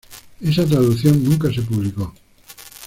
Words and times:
Esa 0.39 0.65
traducción 0.65 1.23
nunca 1.23 1.53
se 1.53 1.61
publicó. 1.61 2.11